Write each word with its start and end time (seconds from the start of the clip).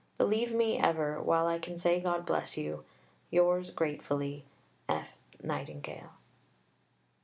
Believe 0.17 0.51
me 0.51 0.79
ever, 0.79 1.21
while 1.21 1.45
I 1.45 1.59
can 1.59 1.77
say 1.77 2.01
God 2.01 2.25
bless 2.25 2.57
you, 2.57 2.85
yours 3.29 3.69
gratefully, 3.69 4.45
F. 4.89 5.13
NIGHTINGALE. 5.43 6.13